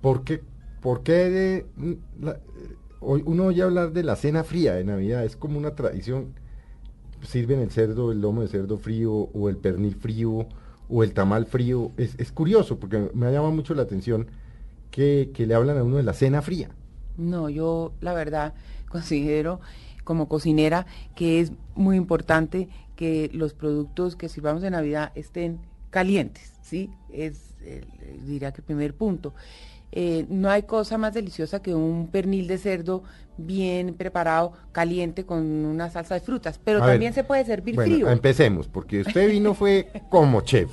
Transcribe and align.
¿por 0.00 0.24
qué, 0.24 0.42
por 0.80 1.02
qué 1.02 1.12
de- 1.30 1.66
la- 2.20 2.40
hoy 3.00 3.22
uno 3.26 3.46
oye 3.46 3.62
hablar 3.62 3.92
de 3.92 4.02
la 4.04 4.16
cena 4.16 4.44
fría 4.44 4.74
de 4.74 4.84
Navidad? 4.84 5.24
Es 5.24 5.36
como 5.36 5.58
una 5.58 5.74
tradición. 5.74 6.34
Sirven 7.22 7.60
el 7.60 7.70
cerdo, 7.70 8.12
el 8.12 8.20
lomo 8.20 8.42
de 8.42 8.48
cerdo 8.48 8.78
frío, 8.78 9.12
o 9.12 9.48
el 9.50 9.56
pernil 9.58 9.94
frío, 9.96 10.46
o 10.88 11.02
el 11.04 11.12
tamal 11.14 11.46
frío. 11.46 11.92
Es, 11.98 12.14
es 12.18 12.32
curioso, 12.32 12.78
porque 12.80 13.10
me 13.14 13.26
ha 13.26 13.30
llamado 13.32 13.52
mucho 13.52 13.74
la 13.74 13.82
atención 13.82 14.28
que, 14.90 15.32
que 15.34 15.46
le 15.46 15.54
hablan 15.54 15.78
a 15.78 15.84
uno 15.84 15.96
de 15.98 16.04
la 16.04 16.14
cena 16.14 16.42
fría. 16.42 16.70
No, 17.16 17.48
yo 17.48 17.92
la 18.00 18.14
verdad 18.14 18.54
considero 18.88 19.60
como 20.04 20.28
cocinera 20.28 20.86
que 21.14 21.40
es 21.40 21.52
muy 21.74 21.96
importante 21.96 22.68
que 22.96 23.30
los 23.32 23.54
productos 23.54 24.16
que 24.16 24.28
sirvamos 24.28 24.62
de 24.62 24.70
Navidad 24.70 25.12
estén 25.14 25.60
calientes, 25.90 26.59
¿sí? 26.70 26.90
Es, 27.12 27.54
el- 27.66 27.86
diría 28.24 28.52
que 28.52 28.60
el 28.60 28.64
primer 28.64 28.94
punto. 28.94 29.34
Eh, 29.92 30.24
no 30.28 30.48
hay 30.48 30.62
cosa 30.62 30.96
más 30.98 31.12
deliciosa 31.14 31.60
que 31.60 31.74
un 31.74 32.08
pernil 32.12 32.46
de 32.46 32.58
cerdo 32.58 33.02
bien 33.36 33.94
preparado, 33.94 34.52
caliente, 34.70 35.24
con 35.26 35.42
una 35.42 35.90
salsa 35.90 36.14
de 36.14 36.20
frutas, 36.20 36.60
pero 36.62 36.78
A 36.80 36.86
ver, 36.86 36.94
también 36.94 37.12
se 37.12 37.24
puede 37.24 37.44
servir 37.44 37.74
bueno, 37.74 37.92
frío. 37.92 38.08
empecemos, 38.08 38.68
porque 38.68 39.00
usted 39.00 39.28
vino 39.32 39.52
fue 39.54 39.88
como 40.08 40.42
chef. 40.42 40.70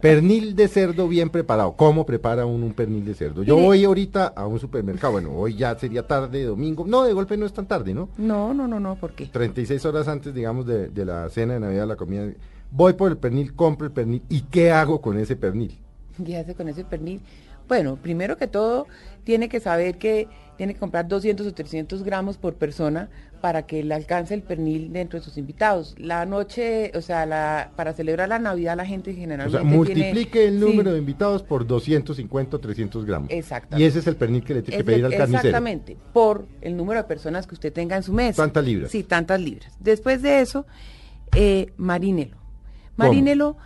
Pernil 0.00 0.56
de 0.56 0.66
cerdo 0.68 1.06
bien 1.06 1.28
preparado. 1.28 1.72
¿Cómo 1.76 2.06
prepara 2.06 2.46
uno 2.46 2.64
un 2.66 2.72
pernil 2.72 3.04
de 3.04 3.14
cerdo? 3.14 3.42
Yo 3.42 3.56
voy 3.56 3.84
ahorita 3.84 4.28
a 4.28 4.46
un 4.46 4.58
supermercado. 4.58 5.12
Bueno, 5.12 5.32
hoy 5.36 5.54
ya 5.56 5.78
sería 5.78 6.06
tarde, 6.06 6.44
domingo. 6.44 6.86
No, 6.86 7.04
de 7.04 7.12
golpe 7.12 7.36
no 7.36 7.44
es 7.44 7.52
tan 7.52 7.66
tarde, 7.66 7.92
¿no? 7.92 8.08
No, 8.16 8.54
no, 8.54 8.66
no, 8.66 8.80
no, 8.80 8.96
¿por 8.96 9.12
qué? 9.12 9.26
36 9.26 9.84
horas 9.84 10.08
antes, 10.08 10.32
digamos, 10.34 10.64
de, 10.66 10.88
de 10.88 11.04
la 11.04 11.28
cena 11.28 11.54
de 11.54 11.60
Navidad, 11.60 11.86
la 11.86 11.96
comida. 11.96 12.24
Voy 12.70 12.92
por 12.94 13.10
el 13.10 13.18
pernil, 13.18 13.54
compro 13.54 13.86
el 13.86 13.92
pernil. 13.92 14.22
¿Y 14.28 14.42
qué 14.42 14.70
hago 14.70 15.00
con 15.00 15.18
ese 15.18 15.36
pernil? 15.36 15.78
¿Qué 16.24 16.36
hace 16.36 16.54
con 16.54 16.68
ese 16.68 16.84
pernil? 16.84 17.20
Bueno, 17.68 17.96
primero 17.96 18.36
que 18.36 18.46
todo, 18.48 18.86
tiene 19.24 19.48
que 19.48 19.60
saber 19.60 19.96
que 19.98 20.28
tiene 20.56 20.74
que 20.74 20.80
comprar 20.80 21.06
200 21.08 21.46
o 21.46 21.54
300 21.54 22.02
gramos 22.02 22.36
por 22.36 22.54
persona 22.54 23.08
para 23.40 23.62
que 23.64 23.82
le 23.84 23.94
alcance 23.94 24.34
el 24.34 24.42
pernil 24.42 24.92
dentro 24.92 25.18
de 25.18 25.24
sus 25.24 25.38
invitados. 25.38 25.94
La 25.98 26.26
noche, 26.26 26.90
o 26.94 27.00
sea, 27.00 27.24
la, 27.26 27.70
para 27.76 27.92
celebrar 27.94 28.28
la 28.28 28.38
Navidad 28.40 28.76
la 28.76 28.84
gente 28.84 29.12
O 29.12 29.14
generalmente 29.14 29.52
sea, 29.52 29.60
tiene- 29.62 29.76
multiplique 29.76 30.46
el 30.48 30.54
sí, 30.58 30.64
número 30.64 30.92
de 30.92 30.98
invitados 30.98 31.42
por 31.44 31.64
250 31.66 32.56
o 32.56 32.60
300 32.60 33.04
gramos. 33.06 33.30
Exactamente. 33.30 33.82
Y 33.82 33.86
ese 33.86 34.00
es 34.00 34.06
el 34.08 34.16
pernil 34.16 34.44
que 34.44 34.54
le 34.54 34.62
tiene 34.62 34.76
que 34.78 34.84
pedir 34.84 34.98
el- 34.98 35.04
al 35.06 35.12
carnicero. 35.12 35.38
Exactamente, 35.48 35.96
por 36.12 36.46
el 36.60 36.76
número 36.76 37.00
de 37.00 37.08
personas 37.08 37.46
que 37.46 37.54
usted 37.54 37.72
tenga 37.72 37.96
en 37.96 38.02
su 38.02 38.12
mesa. 38.12 38.42
Tantas 38.42 38.64
libras. 38.64 38.90
Sí, 38.90 39.02
tantas 39.04 39.40
libras. 39.40 39.72
Después 39.80 40.20
de 40.22 40.40
eso, 40.40 40.66
eh, 41.36 41.72
marínelo. 41.76 42.36
Marínelo. 42.96 43.56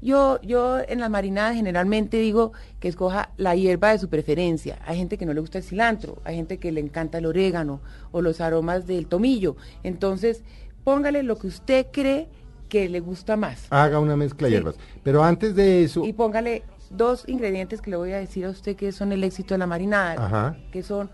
Yo, 0.00 0.40
yo 0.42 0.80
en 0.80 0.98
las 0.98 1.10
marinadas 1.10 1.54
generalmente 1.54 2.16
digo 2.18 2.52
que 2.80 2.88
escoja 2.88 3.30
la 3.36 3.54
hierba 3.54 3.90
de 3.92 3.98
su 4.00 4.08
preferencia. 4.08 4.80
Hay 4.84 4.96
gente 4.98 5.16
que 5.16 5.24
no 5.26 5.32
le 5.32 5.40
gusta 5.40 5.58
el 5.58 5.64
cilantro, 5.64 6.20
hay 6.24 6.34
gente 6.34 6.58
que 6.58 6.72
le 6.72 6.80
encanta 6.80 7.18
el 7.18 7.26
orégano 7.26 7.80
o 8.10 8.20
los 8.20 8.40
aromas 8.40 8.86
del 8.88 9.06
tomillo. 9.06 9.54
Entonces, 9.84 10.42
póngale 10.82 11.22
lo 11.22 11.38
que 11.38 11.46
usted 11.46 11.86
cree 11.92 12.28
que 12.68 12.88
le 12.88 12.98
gusta 12.98 13.36
más. 13.36 13.66
Haga 13.70 14.00
una 14.00 14.16
mezcla 14.16 14.46
de 14.48 14.50
Sí. 14.50 14.56
hierbas. 14.56 14.74
Pero 15.04 15.22
antes 15.22 15.54
de 15.54 15.84
eso, 15.84 16.04
Y 16.04 16.12
póngale 16.14 16.64
dos 16.90 17.22
ingredientes 17.28 17.80
que 17.80 17.90
le 17.90 17.96
voy 17.96 18.10
a 18.10 18.18
decir 18.18 18.44
a 18.44 18.50
usted 18.50 18.74
que 18.74 18.90
son 18.90 19.12
el 19.12 19.22
éxito 19.22 19.54
de 19.54 19.58
la 19.58 19.68
marinada, 19.68 20.26
Ajá. 20.26 20.56
que 20.72 20.82
son 20.82 21.10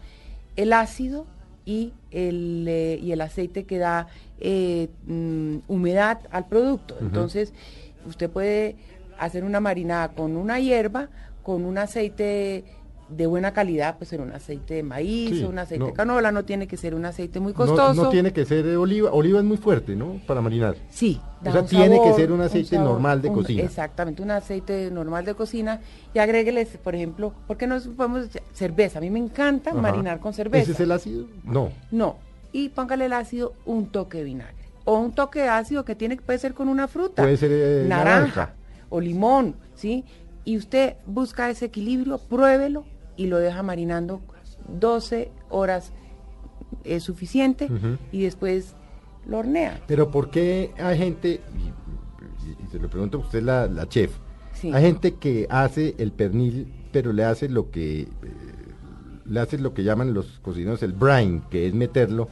el 0.56 0.72
ácido 0.72 1.26
y 1.68 1.92
el, 2.12 2.64
eh, 2.66 2.98
y 3.02 3.12
el 3.12 3.20
aceite 3.20 3.64
que 3.64 3.76
da 3.76 4.08
eh, 4.40 4.88
mm, 5.06 5.58
humedad 5.68 6.20
al 6.30 6.46
producto. 6.46 6.96
Entonces, 6.98 7.52
usted 8.06 8.30
puede 8.30 8.76
hacer 9.18 9.44
una 9.44 9.60
marinada 9.60 10.08
con 10.08 10.38
una 10.38 10.60
hierba, 10.60 11.10
con 11.42 11.66
un 11.66 11.76
aceite 11.76 12.64
de 13.08 13.26
buena 13.26 13.52
calidad, 13.52 13.96
pues 13.98 14.10
ser 14.10 14.20
un 14.20 14.32
aceite 14.32 14.74
de 14.74 14.82
maíz 14.82 15.30
Sí, 15.30 15.44
o 15.44 15.48
un 15.48 15.58
aceite 15.58 15.78
no. 15.80 15.86
de 15.86 15.92
canola, 15.94 16.30
no 16.30 16.44
tiene 16.44 16.66
que 16.66 16.76
ser 16.76 16.94
un 16.94 17.04
aceite 17.06 17.40
muy 17.40 17.52
no, 17.52 17.56
costoso. 17.56 17.94
no 18.04 18.10
tiene 18.10 18.32
que 18.32 18.44
ser 18.44 18.64
de 18.64 18.76
oliva. 18.76 19.10
Oliva 19.12 19.38
es 19.38 19.44
muy 19.44 19.56
fuerte, 19.56 19.96
¿no? 19.96 20.20
Para 20.26 20.40
marinar. 20.40 20.76
Sí. 20.90 21.20
O 21.46 21.50
sea, 21.50 21.64
tiene 21.64 22.00
que 22.02 22.12
ser 22.14 22.32
un 22.32 22.40
aceite 22.40 22.76
sabor, 22.76 22.92
normal 22.92 23.22
de 23.22 23.28
un- 23.28 23.34
cocina. 23.36 23.62
Exactamente, 23.62 24.22
un 24.22 24.30
aceite 24.30 24.90
normal 24.90 25.24
de 25.24 25.34
cocina 25.34 25.80
y 26.12 26.18
agrégueles, 26.18 26.68
por 26.82 26.94
ejemplo, 26.94 27.32
¿por 27.46 27.56
qué 27.56 27.66
no 27.66 27.78
podemos 27.96 28.26
cerveza? 28.52 28.98
A 28.98 29.00
mí 29.02 29.08
me 29.10 29.20
encanta 29.20 29.70
Ajá. 29.70 29.80
marinar 29.80 30.20
con 30.20 30.32
cerveza. 30.34 30.64
¿Ese 30.64 30.72
es 30.72 30.80
el 30.80 30.92
ácido? 30.92 31.26
No. 31.44 31.70
No, 31.90 32.16
y 32.52 32.68
póngale 32.70 33.06
el 33.06 33.12
ácido 33.12 33.54
un 33.64 33.86
toque 33.86 34.18
de 34.18 34.24
vinagre 34.24 34.54
o 34.84 34.98
un 34.98 35.12
toque 35.12 35.40
de 35.40 35.48
ácido 35.48 35.84
que 35.84 35.94
tiene 35.94 36.16
puede 36.16 36.38
ser 36.38 36.54
con 36.54 36.68
una 36.68 36.88
fruta, 36.88 37.22
Puede 37.22 37.36
ser, 37.36 37.50
eh, 37.52 37.84
naranja, 37.88 38.18
naranja. 38.20 38.54
o 38.90 39.00
limón, 39.00 39.54
¿sí? 39.74 40.04
Y 40.44 40.56
usted 40.56 40.94
busca 41.06 41.50
ese 41.50 41.66
equilibrio, 41.66 42.18
pruébelo 42.18 42.84
y 43.18 43.26
lo 43.26 43.36
deja 43.38 43.62
marinando 43.62 44.22
12 44.68 45.30
horas 45.50 45.92
es 46.84 47.02
suficiente 47.02 47.68
y 48.12 48.22
después 48.22 48.74
lo 49.26 49.38
hornea. 49.38 49.80
Pero 49.86 50.10
¿por 50.10 50.30
qué 50.30 50.72
hay 50.78 50.96
gente, 50.96 51.40
y, 51.58 52.48
y- 52.48 52.64
y 52.64 52.66
se 52.70 52.78
lo 52.78 52.88
pregunto 52.88 53.18
a 53.18 53.20
usted, 53.20 53.42
la, 53.42 53.66
la 53.66 53.86
chef, 53.88 54.16
Sí. 54.54 54.72
hay 54.72 54.82
gente 54.82 55.14
que 55.16 55.46
hace 55.50 55.94
el 55.98 56.12
pernil, 56.12 56.72
pero 56.92 57.12
le 57.12 57.24
hace 57.24 57.48
lo 57.48 57.70
que, 57.70 58.00
eh, 58.02 58.08
le 59.26 59.40
hace 59.40 59.58
lo 59.58 59.72
que 59.74 59.84
llaman 59.84 60.14
los 60.14 60.38
cocineros 60.40 60.82
el 60.82 60.92
brine, 60.94 61.42
que 61.50 61.66
es 61.68 61.74
meterlo 61.74 62.28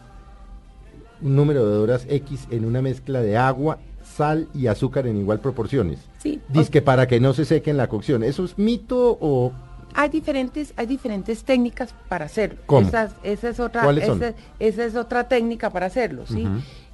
un 1.23 1.37
número 1.37 1.69
de 1.69 1.77
horas 1.79 2.07
X 2.09 2.47
en 2.51 2.65
una 2.65 2.83
mezcla 2.83 3.21
de 3.23 3.37
agua, 3.37 3.79
sal 4.03 4.49
y 4.55 4.67
azúcar 4.67 5.07
en 5.07 5.17
igual 5.19 5.41
proporciones. 5.41 6.01
Sí, 6.19 6.41
Dice 6.49 6.71
que 6.71 6.83
para 6.83 7.07
que 7.07 7.21
no 7.21 7.33
se 7.33 7.45
seque 7.45 7.71
en 7.71 7.77
la 7.77 7.89
cocción. 7.89 8.23
¿Eso 8.23 8.45
es 8.45 8.59
mito 8.59 9.17
o 9.21 9.53
Hay 9.99 10.11
diferentes, 10.11 10.75
hay 10.77 10.87
diferentes 10.87 11.43
técnicas 11.43 11.95
para 12.09 12.27
hacerlo. 12.27 12.59
¿Cómo? 12.67 12.87
Esa, 12.87 13.09
esa 13.23 13.49
es 13.49 13.59
otra, 13.61 13.91
esa, 13.91 14.35
esa 14.59 14.85
es 14.85 14.95
otra 14.95 15.27
técnica 15.27 15.71
para 15.71 15.87
hacerlo, 15.87 16.27
¿sí? 16.27 16.47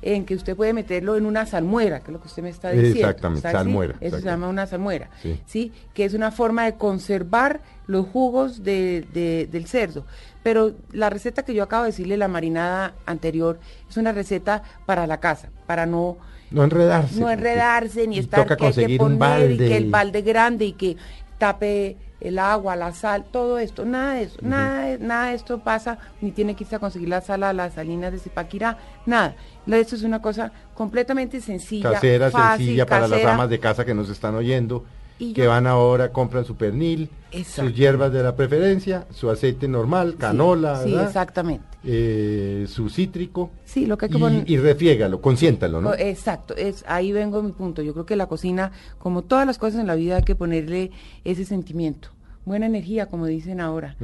En 0.03 0.25
que 0.25 0.35
usted 0.37 0.55
puede 0.57 0.73
meterlo 0.73 1.17
en 1.17 1.27
una 1.27 1.45
salmuera, 1.45 1.99
que 2.01 2.07
es 2.07 2.12
lo 2.12 2.21
que 2.21 2.29
usted 2.29 2.43
me 2.45 2.51
está 2.51 2.71
diciendo. 2.71 3.01
Exactamente, 3.01 3.51
salmuera, 3.51 3.95
Eso 4.01 4.19
se 4.19 4.25
llama 4.25 4.49
una 4.49 4.67
salmuera, 4.67 5.11
Sí. 5.21 5.41
sí. 5.47 5.73
Que 5.95 6.05
es 6.05 6.15
una 6.15 6.31
forma 6.31 6.65
de 6.65 6.75
conservar 6.75 7.61
los 7.89 8.07
jugos 8.07 8.62
de- 8.62 9.05
de- 9.12 9.49
del 9.51 9.67
cerdo. 9.67 10.05
Pero 10.45 10.73
la 10.93 11.11
receta 11.11 11.45
que 11.45 11.55
yo 11.55 11.65
acabo 11.65 11.83
de 11.85 11.91
decirle, 11.91 12.17
la 12.17 12.29
marinada 12.29 12.95
anterior, 13.07 13.59
es 13.91 13.97
una 13.97 14.12
receta 14.12 14.62
para 14.87 15.07
la 15.09 15.19
casa, 15.19 15.51
para 15.67 15.87
no 15.87 16.19
no 16.53 16.62
enredarse? 16.65 17.19
no 17.19 17.31
enredarse 17.31 18.07
ni 18.07 18.19
estar 18.19 18.43
toca 18.43 18.57
que 18.57 18.67
hay 18.67 18.73
que 18.97 19.03
un 19.03 19.19
poner 19.19 19.51
y 19.53 19.57
que 19.59 19.77
el 19.77 19.91
balde 19.91 20.23
grande 20.23 20.67
y 20.67 20.73
que 20.73 20.97
tape 21.39 21.97
el 22.22 22.38
agua, 22.38 22.77
la 22.77 22.93
sal, 22.93 23.25
todo 23.31 23.59
esto, 23.59 23.84
nada 23.84 24.15
de 24.15 24.22
eso, 24.25 24.38
nada, 24.43 24.84
de- 24.87 24.99
nada 24.99 25.27
de 25.28 25.34
esto 25.34 25.59
pasa, 25.59 25.99
ni 26.21 26.31
tiene 26.31 26.55
que 26.55 26.65
irse 26.65 26.77
a 26.77 26.78
conseguir 26.78 27.09
la 27.09 27.21
sal 27.21 27.43
a 27.43 27.53
las 27.53 27.75
salinas 27.75 28.12
de 28.12 28.19
Zipaquirá, 28.19 28.78
nada. 29.06 29.34
Esto 29.66 29.97
es 29.97 30.03
una 30.03 30.22
cosa 30.22 30.53
completamente 30.75 31.41
sencilla, 31.41 31.93
casera, 31.93 32.31
fácil, 32.31 32.56
sencilla 32.66 32.87
para 32.87 33.09
las 33.09 33.25
amas 33.34 33.50
de 33.50 33.59
casa 33.59 33.84
que 33.84 33.94
nos 33.94 34.09
están 34.09 34.34
oyendo, 34.34 34.84
Y 35.22 35.33
que 35.34 35.47
van 35.47 35.66
ahora, 35.69 36.12
compran 36.12 36.44
su 36.44 36.56
pernil, 36.56 37.09
sus 37.44 37.75
hierbas 37.75 38.12
de 38.12 38.22
la 38.25 38.34
preferencia, 38.34 39.06
su 39.10 39.31
aceite 39.31 39.69
normal, 39.69 40.16
canola, 40.19 40.83
Sí, 40.83 40.94
exactamente. 40.97 41.65
Eh, 41.84 42.66
su 42.69 42.88
cítrico, 42.91 43.50
Sí, 43.65 43.87
lo 43.87 43.97
que 43.97 44.06
hay 44.06 44.11
que 44.11 44.19
y, 44.19 44.21
poner... 44.21 44.50
y 44.50 44.56
refiégalo, 44.56 45.21
consiéntalo, 45.21 45.81
¿no? 45.81 45.94
Exacto, 45.94 46.56
es 46.56 46.84
ahí 46.88 47.12
vengo 47.12 47.41
mi 47.43 47.53
punto. 47.53 47.82
Yo 47.82 47.93
creo 47.93 48.05
que 48.05 48.16
la 48.16 48.27
cocina, 48.27 48.72
como 48.99 49.22
todas 49.22 49.47
las 49.47 49.59
cosas 49.59 49.81
en 49.81 49.87
la 49.87 49.94
vida, 49.94 50.16
hay 50.16 50.22
que 50.25 50.34
ponerle 50.34 50.91
ese 51.25 51.44
sentimiento, 51.44 52.09
buena 52.44 52.66
energía, 52.66 53.06
como 53.06 53.27
dicen 53.27 53.61
ahora. 53.61 53.97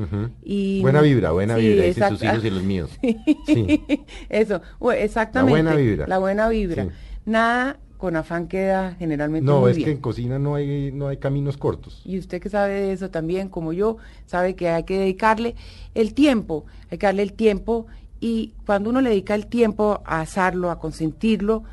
Y 0.45 0.81
Buena 0.83 1.01
vibra, 1.01 1.33
buena 1.33 1.57
Sí, 1.57 1.69
vibra, 1.69 1.85
dicen 1.85 2.09
sus 2.11 2.23
hijos 2.23 2.45
y 2.45 2.51
los 2.51 2.63
míos. 2.63 2.91
Sí. 3.03 3.17
Sí. 3.47 3.83
Eso, 4.29 4.61
exactamente. 4.97 5.51
buena 5.51 5.75
vibra. 5.75 6.07
La 6.07 6.19
buena 6.19 6.49
vibra. 6.49 6.89
Nada 7.25 7.79
con 7.99 8.17
afán 8.17 8.49
queda 8.49 8.95
generalmente 8.99 9.45
No, 9.45 9.61
muy 9.61 9.73
es 9.73 9.77
bien. 9.77 9.87
que 9.87 9.93
en 9.93 10.01
cocina 10.01 10.39
no 10.39 10.55
hay, 10.55 10.91
no 10.93 11.09
hay 11.09 11.19
caminos 11.19 11.57
cortos. 11.59 12.01
Y 12.07 12.19
usted 12.19 12.41
que 12.41 12.49
sabe 12.49 12.75
de 12.75 12.93
eso 12.93 13.11
también, 13.11 13.49
como 13.51 13.73
yo, 13.75 13.99
sabe 14.25 14.55
que 14.55 14.69
hay 14.71 14.85
que 14.85 14.99
dedicarle 14.99 15.55
el 15.95 16.15
tiempo, 16.15 16.65
hay 16.91 16.99
que 16.99 17.07
darle 17.07 17.23
el 17.25 17.33
tiempo 17.35 17.87
y 18.21 18.55
cuando 18.65 18.91
uno 18.91 19.01
le 19.01 19.11
dedica 19.11 19.35
el 19.35 19.47
tiempo 19.49 20.01
a 20.07 20.21
asarlo, 20.21 20.71
a 20.71 20.79
consentirlo, 20.79 21.65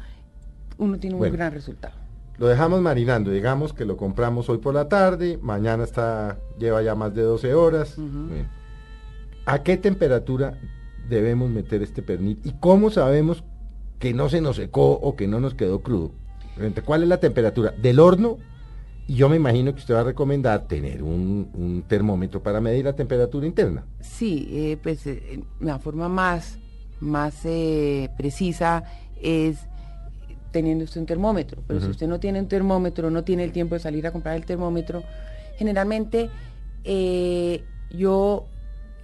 uno 0.77 0.97
tiene 0.99 1.15
un 1.15 1.19
Bueno. 1.19 1.33
gran 1.35 1.53
resultado. 1.53 1.93
Lo 2.37 2.47
dejamos 2.47 2.81
marinando, 2.81 3.31
digamos 3.31 3.71
que 3.71 3.85
lo 3.85 3.95
compramos 3.95 4.49
hoy 4.49 4.57
por 4.57 4.73
la 4.73 4.89
tarde, 4.89 5.39
mañana 5.41 5.85
está 5.85 6.37
lleva 6.59 6.81
ya 6.81 6.93
más 6.93 7.13
de 7.15 7.21
12 7.21 7.53
horas. 7.53 7.95
Bien. 7.97 8.47
¿A 9.45 9.63
qué 9.63 9.77
temperatura 9.77 10.59
debemos 11.07 11.49
meter 11.49 11.83
este 11.83 12.01
pernil 12.01 12.39
y 12.43 12.51
cómo 12.59 12.89
sabemos 12.89 13.43
que 13.99 14.13
no 14.13 14.27
se 14.27 14.41
nos 14.41 14.57
secó 14.57 14.91
o 14.93 15.15
que 15.15 15.27
no 15.27 15.39
nos 15.39 15.53
quedó 15.53 15.81
crudo? 15.81 16.11
¿Cuál 16.85 17.03
es 17.03 17.09
la 17.09 17.19
temperatura 17.19 17.71
del 17.71 17.99
horno? 17.99 18.37
Y 19.07 19.15
yo 19.15 19.29
me 19.29 19.35
imagino 19.35 19.73
que 19.73 19.79
usted 19.79 19.93
va 19.93 19.99
a 19.99 20.03
recomendar 20.03 20.67
tener 20.67 21.03
un, 21.03 21.49
un 21.53 21.83
termómetro 21.83 22.41
para 22.41 22.59
medir 22.59 22.85
la 22.85 22.93
temperatura 22.93 23.45
interna. 23.45 23.83
Sí, 23.99 24.47
eh, 24.51 24.77
pues 24.81 25.05
eh, 25.05 25.43
la 25.59 25.77
forma 25.77 26.09
más, 26.09 26.57
más 26.99 27.45
eh, 27.45 28.09
precisa 28.17 28.83
es 29.21 29.59
teniendo 30.51 30.85
usted 30.85 31.01
un 31.01 31.07
termómetro. 31.07 31.61
Pero 31.67 31.81
si 31.81 31.87
usted 31.87 32.07
no 32.07 32.19
tiene 32.19 32.39
un 32.39 32.47
termómetro, 32.47 33.11
no 33.11 33.23
tiene 33.23 33.43
el 33.43 33.51
tiempo 33.51 33.75
de 33.75 33.81
salir 33.81 34.07
a 34.07 34.11
comprar 34.11 34.35
el 34.37 34.45
termómetro, 34.45 35.03
generalmente 35.57 36.29
yo 37.91 38.45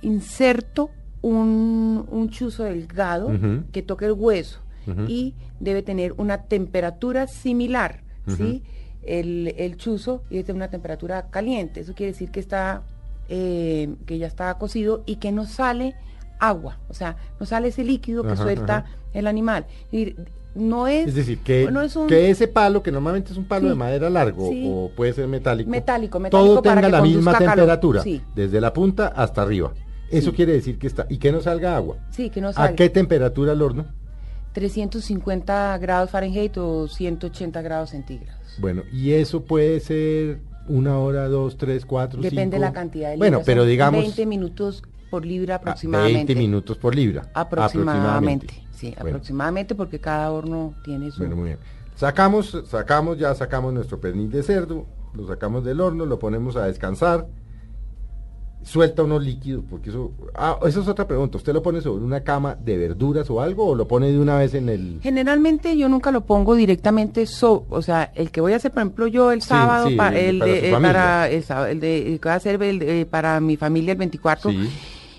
inserto 0.01 0.89
un, 1.21 2.07
un 2.09 2.29
chuzo 2.29 2.63
delgado 2.63 3.29
que 3.71 3.81
toque 3.81 4.05
el 4.05 4.13
hueso 4.13 4.61
Y 5.07 5.35
debe 5.59 5.81
tener 5.83 6.13
una 6.17 6.43
temperatura 6.43 7.27
similar, 7.27 8.01
¿sí? 8.27 8.63
El, 9.03 9.53
el 9.57 9.77
chuzo 9.77 10.23
y 10.29 10.41
de 10.43 10.53
una 10.53 10.69
temperatura 10.69 11.27
caliente. 11.29 11.79
Eso 11.81 11.93
quiere 11.93 12.11
decir 12.13 12.29
que 12.31 12.39
está, 12.39 12.83
eh, 13.29 13.93
que 14.05 14.17
ya 14.17 14.27
está 14.27 14.53
cocido 14.57 15.03
y 15.05 15.15
que 15.17 15.31
no 15.31 15.45
sale 15.45 15.95
agua, 16.39 16.79
o 16.89 16.93
sea, 16.95 17.17
no 17.39 17.45
sale 17.45 17.67
ese 17.67 17.83
líquido 17.83 18.23
que 18.23 18.31
Ajá, 18.33 18.43
suelta 18.43 18.77
ajá. 18.77 18.89
el 19.13 19.27
animal. 19.27 19.65
Y 19.91 20.15
no 20.55 20.87
es, 20.87 21.07
Es 21.09 21.15
decir, 21.15 21.37
que, 21.39 21.69
no 21.71 21.81
es 21.81 21.95
un 21.95 22.07
que 22.07 22.29
ese 22.31 22.47
palo, 22.47 22.81
que 22.83 22.91
normalmente 22.91 23.31
es 23.31 23.37
un 23.37 23.45
palo 23.45 23.63
Sí. 23.65 23.69
de 23.69 23.75
madera 23.75 24.09
largo 24.09 24.49
Sí. 24.49 24.63
o 24.67 24.91
puede 24.95 25.13
ser 25.13 25.27
metálico, 25.27 25.69
Metálico, 25.69 26.19
metálico 26.19 26.51
todo 26.53 26.61
para 26.63 26.81
tenga 26.81 26.87
que 26.87 26.91
la 26.91 27.01
misma 27.03 27.31
calor. 27.33 27.47
temperatura, 27.55 28.01
Sí. 28.01 28.21
desde 28.35 28.59
la 28.59 28.73
punta 28.73 29.07
hasta 29.07 29.43
arriba. 29.43 29.71
Eso 30.09 30.33
quiere 30.33 30.51
decir 30.51 30.77
que 30.77 30.87
está, 30.87 31.05
y 31.09 31.17
que 31.19 31.31
no 31.31 31.39
salga 31.41 31.75
agua. 31.77 31.95
sí, 32.09 32.29
que 32.29 32.41
no 32.41 32.49
¿A 32.49 32.53
sale. 32.53 32.75
qué 32.75 32.89
temperatura 32.89 33.53
el 33.53 33.61
horno? 33.61 33.85
350 34.53 35.77
grados 35.77 36.09
Fahrenheit 36.09 36.57
o 36.57 36.87
180 36.87 37.61
grados 37.61 37.91
centígrados. 37.91 38.41
Bueno, 38.59 38.83
y 38.91 39.11
eso 39.13 39.43
puede 39.43 39.79
ser 39.79 40.39
una 40.67 40.97
hora, 40.99 41.27
dos, 41.27 41.57
tres, 41.57 41.85
cuatro, 41.85 42.21
Depende 42.21 42.57
de 42.57 42.57
cinco. 42.57 42.59
la 42.61 42.73
cantidad 42.73 43.09
de 43.11 43.17
Bueno, 43.17 43.37
libras. 43.37 43.45
pero 43.45 43.61
Son 43.61 43.69
digamos 43.69 44.01
20 44.01 44.25
minutos 44.25 44.83
por 45.09 45.25
libra 45.25 45.55
ah, 45.55 45.57
aproximadamente. 45.57 46.17
20 46.33 46.35
minutos 46.35 46.77
por 46.77 46.95
libra. 46.95 47.29
Aproximadamente. 47.33 48.53
Sí, 48.71 48.93
Bueno. 48.97 49.09
aproximadamente 49.09 49.75
porque 49.75 49.99
cada 49.99 50.31
horno 50.31 50.73
tiene 50.83 51.11
su... 51.11 51.19
Bueno, 51.19 51.35
muy 51.35 51.45
bien. 51.49 51.59
Sacamos, 51.95 52.63
sacamos, 52.65 53.17
ya 53.19 53.35
sacamos 53.35 53.73
nuestro 53.73 53.99
pernil 53.99 54.31
de 54.31 54.41
cerdo, 54.43 54.85
lo 55.13 55.27
sacamos 55.27 55.63
del 55.63 55.81
horno, 55.81 56.05
lo 56.05 56.17
ponemos 56.19 56.55
a 56.55 56.65
descansar, 56.65 57.27
suelta 58.63 59.03
unos 59.03 59.23
líquidos, 59.23 59.63
porque 59.69 59.89
eso, 59.89 60.11
ah, 60.35 60.57
eso 60.65 60.81
es 60.81 60.87
otra 60.87 61.07
pregunta, 61.07 61.37
¿usted 61.37 61.51
lo 61.53 61.63
pone 61.63 61.81
sobre 61.81 62.03
una 62.05 62.21
cama 62.21 62.55
de 62.55 62.77
verduras 62.77 63.29
o 63.29 63.41
algo 63.41 63.65
o 63.65 63.75
lo 63.75 63.87
pone 63.87 64.11
de 64.11 64.19
una 64.19 64.37
vez 64.37 64.53
en 64.53 64.69
el... 64.69 64.99
Generalmente 65.01 65.75
yo 65.77 65.89
nunca 65.89 66.11
lo 66.11 66.21
pongo 66.21 66.55
directamente, 66.55 67.25
so, 67.25 67.65
o 67.69 67.81
sea, 67.81 68.11
el 68.15 68.29
que 68.31 68.39
voy 68.39 68.53
a 68.53 68.57
hacer, 68.57 68.71
por 68.71 68.81
ejemplo, 68.83 69.07
yo 69.07 69.31
el 69.31 69.41
sábado, 69.41 69.89
sí, 69.89 69.95
pa- 69.95 70.09
el- 70.15 70.41
el, 70.43 70.71
para 70.71 71.23
de, 71.27 71.37
eh, 71.37 71.43
para 71.47 71.69
el, 71.71 71.79
de, 71.79 71.97
el 72.13 72.19
que 72.19 72.27
voy 72.29 72.33
a 72.33 72.35
hacer 72.35 72.61
el 72.63 72.81
eh, 72.83 73.05
para 73.05 73.39
mi 73.39 73.57
familia 73.57 73.93
el 73.93 73.97
24, 73.97 74.51
Sí. 74.51 74.69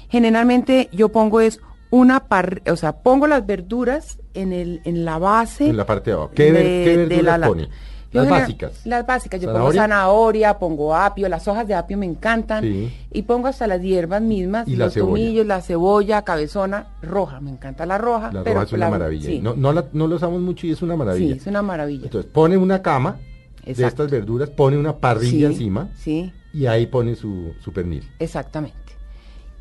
generalmente 0.08 0.88
yo 0.92 1.08
pongo 1.10 1.40
es 1.40 1.60
una 1.90 2.20
par, 2.28 2.62
o 2.70 2.76
sea, 2.76 2.92
pongo 3.02 3.26
las 3.26 3.44
verduras 3.46 4.18
en 4.34 4.52
el 4.52 4.80
en 4.84 5.04
la 5.04 5.18
base 5.18 5.68
En 5.68 5.76
la 5.76 5.84
parte 5.84 6.10
de 6.10 6.14
abajo. 6.16 6.30
¿Qué, 6.34 6.50
ver- 6.52 6.62
de- 6.64 6.84
qué 6.84 6.90
de 6.90 6.96
verduras 7.06 7.24
la- 7.24 7.38
la- 7.38 7.46
pone? 7.48 7.68
Las 8.12 8.28
básicas. 8.28 8.86
Las 8.86 9.06
básicas. 9.06 9.40
Yo 9.40 9.46
¿Zanahoria? 9.48 9.62
pongo 9.70 9.82
zanahoria, 9.82 10.58
pongo 10.58 10.94
apio, 10.94 11.28
las 11.28 11.48
hojas 11.48 11.66
de 11.66 11.74
apio 11.74 11.96
me 11.98 12.06
encantan. 12.06 12.62
Sí. 12.62 12.92
Y 13.10 13.22
pongo 13.22 13.48
hasta 13.48 13.66
las 13.66 13.80
hierbas 13.80 14.20
mismas, 14.22 14.68
Y 14.68 14.76
la 14.76 14.84
los 14.86 14.94
cebolla. 14.94 15.10
tomillos, 15.24 15.46
la 15.46 15.60
cebolla, 15.62 16.22
cabezona, 16.22 16.86
roja. 17.02 17.40
Me 17.40 17.50
encanta 17.50 17.86
la 17.86 17.98
roja. 17.98 18.30
La 18.32 18.42
pero 18.44 18.54
roja 18.60 18.66
es 18.66 18.72
una 18.74 18.84
la- 18.86 18.90
maravilla. 18.90 19.26
Sí, 19.26 19.40
No, 19.40 19.54
no, 19.54 19.72
la, 19.72 19.86
no 19.92 20.06
lo 20.06 20.16
usamos 20.16 20.40
mucho 20.40 20.66
y 20.66 20.72
es 20.72 20.82
una 20.82 20.94
maravilla. 20.96 21.34
sí, 21.34 21.40
es 21.40 21.46
una 21.46 21.62
maravilla. 21.62 22.04
Entonces 22.04 22.30
pone 22.30 22.56
una 22.56 22.82
cama 22.82 23.18
de 23.64 23.86
estas 23.86 24.10
verduras, 24.10 24.50
pone 24.50 24.76
una 24.76 24.96
parrilla 24.98 25.30
Sí, 25.30 25.44
encima 25.44 25.88
Sí, 25.96 26.32
y 26.52 26.66
ahí 26.66 26.86
pone 26.86 27.14
su, 27.14 27.54
su 27.60 27.72
pernil. 27.72 28.08
exactamente. 28.18 28.76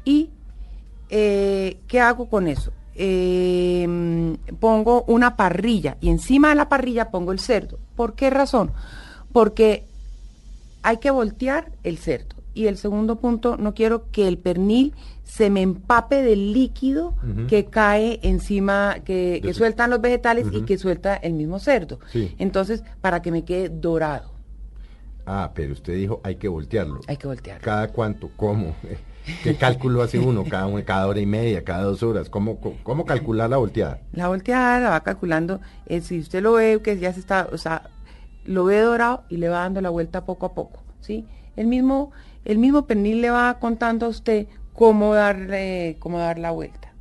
¿Y 0.03 0.29
eh, 1.09 1.77
qué 1.87 1.99
hago 1.99 2.27
con 2.29 2.47
eso? 2.47 2.71
Eh, 2.95 4.37
pongo 4.59 5.03
una 5.07 5.35
parrilla 5.35 5.97
y 6.01 6.09
encima 6.09 6.49
de 6.49 6.55
la 6.55 6.69
parrilla 6.69 7.09
pongo 7.09 7.31
el 7.31 7.39
cerdo. 7.39 7.79
¿Por 7.95 8.13
qué 8.13 8.29
razón? 8.29 8.71
Porque 9.31 9.85
hay 10.83 10.97
que 10.97 11.11
voltear 11.11 11.71
el 11.83 11.97
cerdo. 11.97 12.35
Y 12.53 12.67
el 12.67 12.77
segundo 12.77 13.15
punto, 13.15 13.55
no 13.55 13.73
quiero 13.73 14.11
que 14.11 14.27
el 14.27 14.37
pernil 14.37 14.93
se 15.23 15.49
me 15.49 15.61
empape 15.61 16.21
del 16.21 16.51
líquido 16.51 17.13
que 17.47 17.65
cae 17.65 18.19
encima, 18.23 18.97
que, 19.05 19.49
sueltan 19.53 19.89
los 19.89 20.01
vegetales 20.01 20.47
y 20.51 20.63
que 20.63 20.77
suelta 20.77 21.15
el 21.15 21.33
mismo 21.33 21.59
cerdo. 21.59 21.99
Sí. 22.11 22.35
Entonces, 22.39 22.83
para 22.99 23.21
que 23.21 23.31
me 23.31 23.45
quede 23.45 23.69
dorado, 23.69 24.31
Ah, 25.25 25.51
pero 25.53 25.73
usted 25.73 25.95
dijo 25.95 26.19
hay 26.23 26.35
que 26.35 26.47
voltearlo. 26.47 26.99
hay 27.07 27.15
que 27.15 27.27
voltear. 27.27 27.61
¿Cada 27.61 27.87
cuánto? 27.89 28.31
¿Cómo? 28.35 28.75
¿Qué 29.43 29.55
cálculo 29.55 30.01
hace 30.01 30.19
uno? 30.19 30.43
¿Cada, 30.45 30.67
una- 30.67 30.83
cada 30.83 31.07
hora 31.07 31.19
y 31.19 31.25
media? 31.25 31.63
¿Cada 31.63 31.83
dos 31.83 32.03
horas? 32.03 32.29
¿Cómo, 32.29 32.59
cómo, 32.83 33.05
calcular 33.05 33.49
la 33.49 33.57
volteada? 33.57 33.99
La 34.13 34.27
volteada 34.27 34.79
la 34.79 34.89
va 34.89 35.01
calculando, 35.03 35.59
eh, 35.85 36.01
si 36.01 36.19
usted 36.19 36.41
lo 36.41 36.53
ve 36.53 36.79
que 36.83 36.97
ya 36.97 37.13
se 37.13 37.19
está, 37.19 37.47
o 37.51 37.57
sea, 37.57 37.83
lo 38.45 38.65
ve 38.65 38.79
dorado 38.79 39.23
y 39.29 39.37
le 39.37 39.49
va 39.49 39.59
dando 39.59 39.81
la 39.81 39.89
vuelta 39.89 40.25
poco 40.25 40.45
a 40.47 40.53
poco, 40.53 40.79
¿sí? 41.01 41.25
El 41.55 41.67
mismo, 41.67 42.11
el 42.45 42.57
mismo 42.57 42.85
pernil 42.87 43.21
le 43.21 43.29
va 43.29 43.59
contando 43.59 44.05
a 44.07 44.09
usted 44.09 44.47
cómo 44.73 45.13
darle, 45.13 45.97
cómo 45.99 46.17
dar 46.17 46.39
la 46.39 46.51
vuelta. 46.51 46.93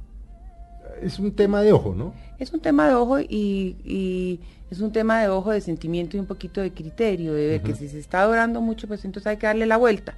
Es 1.01 1.19
un 1.19 1.33
tema 1.33 1.63
de 1.63 1.73
ojo, 1.73 1.95
¿no? 1.95 2.13
Es 2.39 2.53
un 2.53 2.61
tema 2.61 2.89
de 2.89 2.95
ojo 2.95 3.21
y, 3.21 3.77
y 3.85 4.41
es 4.71 4.81
un 4.81 4.93
tema 4.93 5.21
de 5.21 5.29
ojo, 5.29 5.51
de 5.51 5.61
sentimiento 5.61 6.17
y 6.17 6.21
un 6.21 6.27
poquito 6.27 6.61
de 6.61 6.73
criterio, 6.73 7.33
de 7.33 7.47
ver 7.47 7.63
que 7.63 7.75
si 7.75 7.89
se 7.89 7.99
está 7.99 8.23
dorando 8.25 8.61
mucho, 8.61 8.87
pues 8.87 9.05
entonces 9.05 9.27
hay 9.29 9.37
que 9.37 9.47
darle 9.47 9.67
la 9.67 9.77
vuelta. 9.77 10.15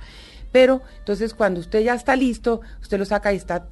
Pero 0.52 0.82
entonces 0.99 1.34
cuando 1.34 1.60
usted 1.60 1.81
ya 1.82 1.94
está 1.94 2.14
listo, 2.14 2.60
usted 2.81 2.99
lo 2.99 3.04
saca 3.04 3.32
y 3.32 3.37
está 3.37 3.66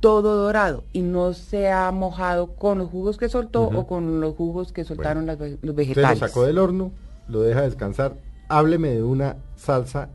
todo 0.00 0.36
dorado 0.42 0.84
y 0.92 1.02
no 1.02 1.34
se 1.34 1.70
ha 1.70 1.90
mojado 1.92 2.54
con 2.54 2.78
los 2.78 2.90
jugos 2.90 3.16
que 3.18 3.28
soltó 3.28 3.64
o 3.64 3.86
con 3.86 4.20
los 4.20 4.34
jugos 4.34 4.72
que 4.72 4.84
soltaron 4.84 5.26
las 5.26 5.38
los 5.38 5.52
Usted 5.52 5.74
vegetales. 5.74 6.20
lo 6.20 6.26
sacó 6.28 6.44
del 6.46 6.58
horno, 6.58 6.92
lo 7.28 7.42
deja 7.42 7.62
descansar. 7.62 8.16
Hábleme 8.48 8.88
de 8.90 9.02
una 9.02 9.36
salsa 9.56 10.08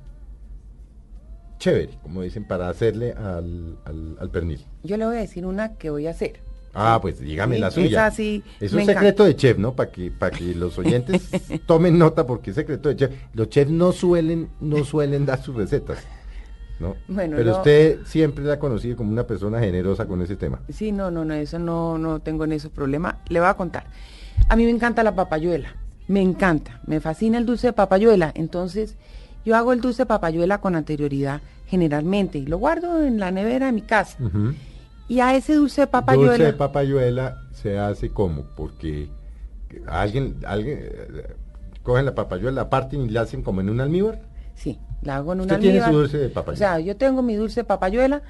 chévere, 1.59 1.97
como 2.03 2.21
dicen, 2.21 2.45
para 2.45 2.67
hacerle 2.67 3.13
al, 3.13 3.77
al, 3.85 4.17
al 4.19 4.29
pernil. 4.29 4.65
Yo 4.83 4.97
le 4.97 5.05
voy 5.05 5.15
a 5.17 5.19
decir 5.19 5.45
una 5.45 5.75
que 5.75 5.89
voy 5.89 6.07
a 6.07 6.11
hacer. 6.11 6.39
Ah, 6.75 6.99
pues 7.01 7.19
dígame 7.19 7.55
Sí, 7.55 7.61
la 7.61 7.71
suya. 7.71 7.87
esa 8.07 8.11
sí 8.11 8.43
es 8.59 8.73
un 8.73 8.85
secreto 8.85 9.23
de 9.23 9.35
chef, 9.35 9.57
¿no? 9.57 9.73
Para 9.73 9.91
que, 9.91 10.11
para 10.11 10.35
que 10.35 10.53
los 10.53 10.77
oyentes 10.77 11.29
tomen 11.65 11.97
nota 11.97 12.27
porque 12.27 12.49
es 12.51 12.55
secreto 12.55 12.89
de 12.89 12.95
chef. 12.97 13.11
Los 13.33 13.49
chefs 13.49 13.71
no 13.71 13.91
suelen, 13.93 14.49
no 14.59 14.83
suelen 14.83 15.25
dar 15.25 15.41
sus 15.41 15.55
recetas, 15.55 15.99
¿no? 16.79 16.95
Bueno, 17.07 17.37
Pero 17.37 17.51
no- 17.51 17.57
usted 17.57 17.99
siempre 18.05 18.43
la 18.43 18.53
ha 18.55 18.59
conocido 18.59 18.97
como 18.97 19.11
una 19.11 19.25
persona 19.25 19.59
generosa 19.59 20.05
con 20.05 20.21
ese 20.21 20.35
tema. 20.35 20.59
Sí, 20.69 20.91
no, 20.91 21.09
no, 21.11 21.23
no, 21.23 21.33
eso 21.33 21.57
no, 21.59 21.97
no 21.97 22.19
tengo 22.19 22.43
en 22.43 22.51
eso 22.51 22.69
problema. 22.69 23.19
Le 23.29 23.39
voy 23.39 23.47
a 23.49 23.53
contar. 23.53 23.85
A 24.49 24.55
mí 24.57 24.65
me 24.65 24.71
encanta 24.71 25.01
la 25.01 25.15
papayuela, 25.15 25.75
me 26.09 26.21
encanta, 26.21 26.81
me 26.85 26.99
fascina 26.99 27.37
el 27.37 27.45
dulce 27.45 27.67
de 27.67 27.73
papayuela. 27.73 28.31
Entonces, 28.35 28.95
yo 29.45 29.55
hago 29.55 29.71
el 29.71 29.79
dulce 29.79 30.01
de 30.03 30.07
papayuela 30.07 30.59
con 30.59 30.75
anterioridad, 30.75 31.41
generalmente, 31.67 32.37
y 32.37 32.45
lo 32.45 32.57
guardo 32.57 33.01
en 33.03 33.17
la 33.19 33.31
nevera 33.31 33.67
de 33.67 33.71
mi 33.71 33.81
casa. 33.81 34.17
Y 35.07 35.19
a 35.19 35.35
ese 35.35 35.55
dulce 35.55 35.81
de 35.81 35.87
papayuela, 35.87 36.31
Dulce 36.31 36.43
de 36.45 36.53
papayuela 36.53 37.37
se 37.53 37.77
hace 37.77 38.09
como 38.09 38.43
porque 38.55 39.09
alguien, 39.87 40.37
alguien 40.47 40.79
eh, 40.81 41.35
cogen 41.83 42.05
la 42.05 42.15
papayuela, 42.15 42.63
la 42.63 42.69
parten 42.69 43.01
y 43.01 43.09
la 43.09 43.21
hacen 43.21 43.43
como 43.43 43.61
en 43.61 43.69
un 43.69 43.81
almíbar. 43.81 44.19
sí, 44.55 44.79
la 45.03 45.17
hago 45.17 45.33
en 45.33 45.41
un 45.41 45.45
Usted 45.45 45.59
tiene 45.59 45.77
su 45.79 45.83
almíbar. 45.85 46.01
dulce 46.03 46.17
de 46.17 46.29
papayuela. 46.29 46.53
O 46.53 46.57
sea, 46.75 46.79
yo 46.79 46.95
tengo 46.97 47.21
mi 47.21 47.35
dulce 47.35 47.59
de 47.61 47.63
papayuela. 47.65 48.23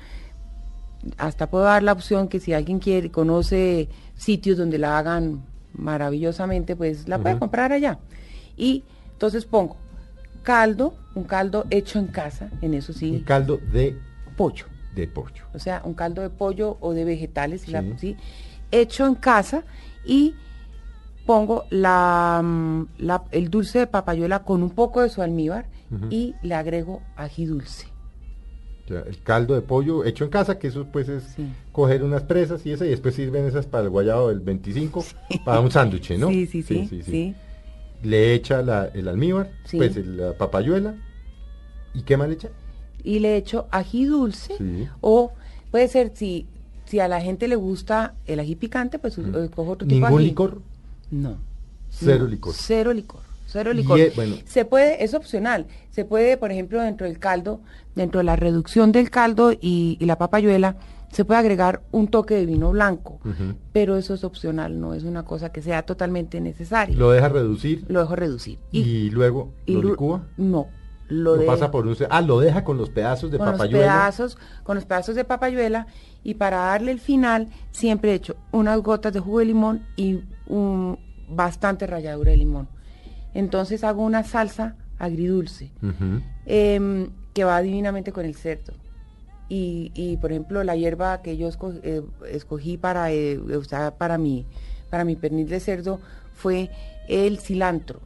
Hasta 1.18 1.48
puedo 1.50 1.64
dar 1.64 1.84
la 1.84 1.94
opción 1.94 2.28
que 2.28 2.40
si 2.40 2.52
alguien 2.54 2.80
quiere, 2.80 3.12
conoce 3.12 3.88
sitios 4.16 4.58
donde 4.58 4.78
la 4.78 4.98
hagan 4.98 5.46
maravillosamente, 5.74 6.76
pues 6.76 7.08
la 7.08 7.20
puede 7.20 7.38
comprar 7.38 7.72
allá. 7.72 8.00
Y 8.58 8.84
entonces 9.14 9.46
pongo 9.46 9.78
caldo, 10.44 10.94
un 11.16 11.24
caldo 11.24 11.66
hecho 11.70 12.00
en 12.00 12.08
casa, 12.08 12.50
en 12.62 12.74
eso 12.74 12.92
Un 12.92 12.98
sí, 12.98 13.24
caldo 13.26 13.60
de, 13.72 13.98
pollo. 14.36 14.66
De 14.96 15.08
pollo. 15.08 15.44
O 15.54 15.60
sea, 15.60 15.82
un 15.84 15.94
caldo 15.94 16.22
de 16.22 16.30
pollo 16.30 16.78
o 16.82 16.94
de 16.94 17.06
vegetales, 17.06 17.68
la- 17.68 17.84
Sí. 17.98 18.16
hecho 18.72 19.06
en 19.06 19.16
casa 19.16 19.64
y 20.06 20.34
pongo 21.26 21.66
la, 21.70 22.42
mm, 22.44 22.88
la- 23.00 23.24
el 23.32 23.50
dulce 23.50 23.80
de 23.80 23.88
papayuela 23.88 24.44
con 24.44 24.64
un 24.64 24.70
poco 24.72 25.02
de 25.02 25.10
su 25.10 25.22
almíbar 25.22 25.68
y 26.10 26.36
le 26.42 26.56
agrego 26.56 27.02
ají 27.16 27.46
dulce. 27.46 27.88
O 28.86 28.88
sea, 28.88 29.00
el 29.08 29.22
caldo 29.24 29.56
de 29.56 29.62
pollo 29.62 30.04
hecho 30.04 30.24
en 30.26 30.30
casa, 30.30 30.60
que 30.60 30.68
eso 30.68 30.86
pues 30.92 31.10
es 31.10 31.24
Sí. 31.36 31.48
coger 31.72 32.04
unas 32.04 32.24
presas 32.24 32.66
y 32.66 32.72
esa, 32.72 32.86
y 32.86 32.90
después 32.90 33.16
sirven 33.16 33.46
esas 33.46 33.66
para 33.66 33.84
el 33.86 33.90
guayabo 33.90 34.30
del 34.30 34.40
25, 34.42 35.04
para 35.46 35.60
un 35.60 35.72
sándwich, 35.72 36.12
¿no? 36.18 36.28
Sí, 36.30 36.46
sí, 36.48 36.62
sí, 36.64 37.02
sí. 37.04 37.36
Le 38.04 38.34
echa 38.36 38.62
la- 38.62 38.86
el 38.94 39.08
almíbar, 39.08 39.50
pues 39.72 39.96
el- 39.98 40.18
la 40.18 40.34
papayuela, 40.38 40.96
¿y 41.94 42.02
qué 42.04 42.18
más 42.18 42.28
le 42.28 42.36
echa? 42.36 42.50
Y 43.06 43.20
le 43.20 43.38
echo 43.38 43.68
ají 43.72 44.06
dulce 44.06 44.56
Sí. 44.58 44.88
o 45.02 45.32
puede 45.72 45.88
ser 45.88 46.12
si 46.16 46.48
si 46.86 47.00
a 47.00 47.08
la 47.08 47.20
gente 47.22 47.48
le 47.48 47.56
gusta 47.56 48.14
el 48.28 48.40
ají 48.40 48.56
picante, 48.56 49.00
pues 49.00 49.18
Ujú. 49.18 49.36
eh, 49.40 49.50
cojo 49.56 49.72
otro 49.72 49.88
tipo 49.88 49.96
de 49.96 50.02
¿Ningún 50.02 50.20
ají. 50.20 50.28
licor? 50.30 50.62
No. 51.12 51.38
Cero 51.90 52.26
No, 52.26 52.30
licor. 52.30 52.54
Cero 52.56 52.94
licor. 52.94 53.22
Cero 53.48 53.74
licor. 53.74 54.00
e- 54.00 54.12
bueno. 54.16 54.36
Se 54.46 54.66
puede, 54.66 55.04
es 55.04 55.14
opcional. 55.14 55.66
Se 55.92 56.04
puede, 56.06 56.38
por 56.38 56.52
ejemplo, 56.52 56.82
dentro 56.82 57.08
del 57.08 57.18
caldo, 57.20 57.60
dentro 57.96 58.20
de 58.20 58.26
la 58.26 58.36
reducción 58.36 58.92
del 58.92 59.10
caldo 59.10 59.52
y, 59.54 59.98
y 60.00 60.06
la 60.06 60.18
papayuela, 60.18 60.76
se 61.12 61.24
puede 61.26 61.40
agregar 61.40 61.82
un 61.92 62.08
toque 62.08 62.36
de 62.36 62.46
vino 62.46 62.72
blanco. 62.72 63.20
Pero 63.72 63.98
eso 63.98 64.14
es 64.14 64.24
opcional, 64.24 64.80
no 64.80 64.94
es 64.94 65.04
una 65.04 65.24
cosa 65.24 65.52
que 65.52 65.62
sea 65.62 65.84
totalmente 65.84 66.40
necesaria. 66.42 66.96
Lo 66.98 67.10
deja 67.12 67.30
reducir 67.30 67.86
Lo 67.88 68.02
dejo 68.02 68.16
reducir. 68.16 68.60
y, 68.72 69.10
luego 69.12 69.54
y 69.66 69.74
lo 69.74 69.90
licúa. 69.92 70.24
No. 70.38 70.68
Lo, 71.08 71.46
pasa 71.46 71.72
por 71.72 71.86
un... 71.86 71.96
Ah, 72.10 72.22
lo 72.22 72.40
deja 72.40 72.64
con 72.64 72.78
los 72.78 72.90
pedazos 72.90 73.32
de 73.32 73.38
con 73.38 73.48
los 73.48 73.56
papayuela. 73.56 73.86
pedazos, 73.86 74.38
con 74.64 74.76
los 74.76 74.86
pedazos 74.86 75.16
de 75.16 75.24
papayuela 75.24 75.88
y 76.24 76.36
para 76.36 76.58
darle 76.58 76.92
el 76.92 77.00
final 77.00 77.50
siempre 77.72 78.12
he 78.12 78.16
hecho 78.16 78.36
unas 78.52 78.80
gotas 78.82 79.14
de 79.14 79.20
jugo 79.20 79.40
de 79.40 79.46
limón 79.46 79.86
y 79.96 80.22
un 80.48 80.98
bastante 81.30 81.86
ralladura 81.88 82.32
de 82.32 82.38
limón. 82.38 82.68
Entonces 83.34 83.84
hago 83.84 84.04
una 84.04 84.24
salsa 84.24 84.76
agridulce 84.98 85.72
em, 86.46 87.10
que 87.34 87.44
va 87.44 87.62
divinamente 87.62 88.12
con 88.12 88.26
el 88.26 88.36
cerdo. 88.36 88.74
Y, 89.48 89.92
y, 89.94 90.18
por 90.18 90.32
ejemplo, 90.32 90.64
la 90.64 90.76
hierba 90.76 91.22
que 91.22 91.38
yo 91.38 91.50
eh, 91.84 92.02
escogí 92.32 92.78
para 92.78 93.12
eh, 93.12 93.38
usar 93.38 93.96
para 93.96 94.18
mi, 94.18 94.48
para 94.90 95.04
mi 95.04 95.16
pernil 95.16 95.48
de 95.48 95.60
cerdo 95.60 96.00
fue 96.34 96.72
el 97.08 97.38
cilantro. 97.40 98.00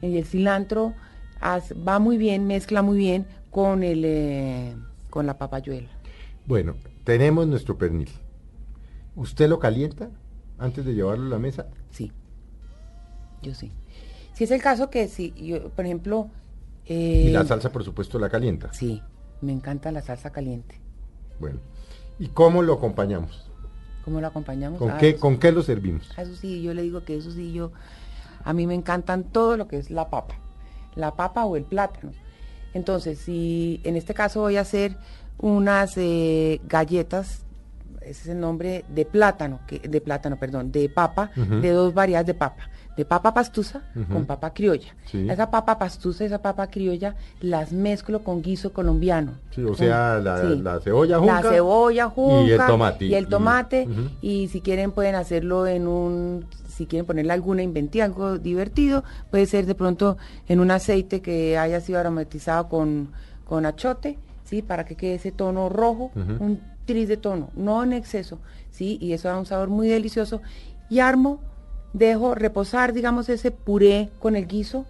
Y 0.00 0.16
el 0.18 0.24
cilantro 0.24 0.94
va 1.42 1.98
muy 1.98 2.18
bien, 2.18 2.46
mezcla 2.46 2.82
muy 2.82 2.96
bien 2.98 3.26
con 3.50 3.82
el 3.82 4.02
eh, 4.04 4.76
con 5.10 5.26
la 5.26 5.38
papayuela. 5.38 5.88
Bueno, 6.46 6.74
tenemos 7.04 7.46
nuestro 7.46 7.76
pernil. 7.78 8.10
¿Usted 9.14 9.48
lo 9.48 9.58
calienta 9.58 10.10
antes 10.58 10.84
de 10.84 10.94
llevarlo 10.94 11.26
a 11.26 11.30
la 11.30 11.38
mesa? 11.38 11.66
Sí, 11.90 12.12
yo 13.42 13.54
sí. 13.54 13.72
Si 14.34 14.44
es 14.44 14.50
el 14.50 14.60
caso 14.62 14.90
que 14.90 15.08
si 15.08 15.32
yo, 15.32 15.70
por 15.70 15.84
ejemplo, 15.86 16.28
Y 16.88 17.30
la 17.30 17.40
eh, 17.42 17.46
salsa, 17.46 17.72
por 17.72 17.82
supuesto, 17.84 18.18
la 18.18 18.28
calienta. 18.28 18.72
sí, 18.72 19.02
me 19.40 19.52
encanta 19.52 19.90
la 19.92 20.02
salsa 20.02 20.30
caliente. 20.30 20.78
Bueno. 21.40 21.58
¿Y 22.18 22.28
cómo 22.28 22.62
lo 22.62 22.74
acompañamos? 22.74 23.50
¿Cómo 24.04 24.20
lo 24.20 24.26
acompañamos? 24.26 24.78
¿Con 24.78 24.90
Ah, 24.90 24.98
qué, 24.98 25.10
eso- 25.10 25.20
con 25.20 25.38
qué 25.38 25.52
lo 25.52 25.62
servimos? 25.62 26.10
Eso 26.16 26.34
sí, 26.36 26.62
yo 26.62 26.72
le 26.74 26.82
digo 26.82 27.02
que 27.04 27.16
eso 27.16 27.30
sí, 27.30 27.52
yo, 27.52 27.72
a 28.44 28.52
mí 28.52 28.66
me 28.66 28.74
encantan 28.74 29.24
todo 29.24 29.56
lo 29.56 29.66
que 29.68 29.78
es 29.78 29.90
la 29.90 30.08
papa, 30.10 30.36
la 30.96 31.14
papa 31.14 31.44
o 31.44 31.56
el 31.56 31.64
plátano. 31.64 32.12
Entonces, 32.74 33.18
si 33.18 33.80
en 33.84 33.96
este 33.96 34.12
caso 34.14 34.40
voy 34.40 34.56
a 34.56 34.62
hacer 34.62 34.96
unas 35.38 35.94
eh, 35.96 36.60
galletas, 36.68 37.42
ese 38.00 38.10
es 38.22 38.28
el 38.28 38.40
nombre 38.40 38.84
de 38.88 39.04
plátano, 39.04 39.60
que, 39.66 39.78
de 39.80 40.00
plátano, 40.00 40.36
perdón, 40.38 40.70
de 40.72 40.88
papa, 40.88 41.30
de 41.36 41.70
dos 41.70 41.92
variedades 41.92 42.26
de 42.28 42.34
papa, 42.34 42.68
de 42.96 43.04
papa 43.04 43.34
pastusa 43.34 43.82
con 44.12 44.26
papa 44.26 44.52
criolla. 44.54 44.94
Sí. 45.06 45.28
Esa 45.28 45.50
papa 45.50 45.76
pastusa 45.78 46.22
y 46.22 46.28
esa 46.28 46.40
papa 46.40 46.68
criolla 46.68 47.16
las 47.40 47.72
mezclo 47.72 48.22
con 48.22 48.42
guiso 48.42 48.72
colombiano. 48.72 49.32
Sí, 49.50 49.62
o 49.64 49.74
sea, 49.74 50.18
la, 50.20 50.40
Sí. 50.42 50.56
la 50.62 50.78
cebolla 50.80 51.18
La 51.18 51.36
junca. 51.36 51.50
cebolla 51.50 52.08
junca 52.08 52.42
y 52.48 52.52
el 52.52 52.66
tomate. 52.66 53.04
y 53.06 53.14
el 53.14 53.26
tomate 53.28 53.88
y 54.22 54.48
si 54.48 54.60
quieren 54.60 54.92
pueden 54.92 55.14
hacerlo 55.16 55.66
en 55.66 55.88
un 55.88 56.46
si 56.76 56.86
quieren 56.86 57.06
ponerle 57.06 57.32
alguna 57.32 57.62
inventiva 57.62 58.04
algo 58.04 58.38
divertido 58.38 59.02
puede 59.30 59.46
ser 59.46 59.64
de 59.66 59.74
pronto 59.74 60.18
en 60.46 60.60
un 60.60 60.70
aceite 60.70 61.22
que 61.22 61.56
haya 61.56 61.80
sido 61.80 61.98
aromatizado 61.98 62.68
con 62.68 63.12
con 63.44 63.64
achote 63.64 64.18
sí 64.44 64.60
para 64.62 64.84
que 64.84 64.94
quede 64.94 65.14
ese 65.14 65.32
tono 65.32 65.68
rojo 65.68 66.10
un 66.38 66.60
tris 66.84 67.08
de 67.08 67.16
tono 67.16 67.50
no 67.56 67.82
en 67.82 67.92
exceso 67.94 68.38
sí 68.70 68.98
y 69.00 69.12
eso 69.14 69.28
da 69.28 69.38
un 69.38 69.46
sabor 69.46 69.68
muy 69.68 69.88
delicioso. 69.88 70.42
Y 70.88 71.00
armo 71.00 71.40
dejo 71.94 72.34
reposar 72.34 72.92
digamos 72.92 73.28
ese 73.28 73.50
puré 73.50 74.10
con 74.20 74.36
el 74.36 74.46
guiso 74.46 74.84